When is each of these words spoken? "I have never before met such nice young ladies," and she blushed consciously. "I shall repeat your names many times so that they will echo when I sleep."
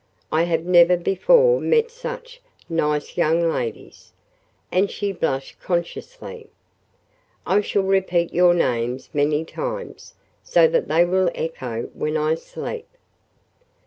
"I 0.31 0.45
have 0.45 0.65
never 0.65 0.97
before 0.97 1.61
met 1.61 1.91
such 1.91 2.41
nice 2.67 3.17
young 3.17 3.47
ladies," 3.47 4.13
and 4.71 4.89
she 4.89 5.11
blushed 5.11 5.59
consciously. 5.61 6.49
"I 7.45 7.61
shall 7.61 7.83
repeat 7.83 8.33
your 8.33 8.55
names 8.55 9.11
many 9.13 9.45
times 9.45 10.15
so 10.41 10.67
that 10.69 10.87
they 10.87 11.05
will 11.05 11.29
echo 11.35 11.83
when 11.93 12.17
I 12.17 12.33
sleep." 12.33 12.87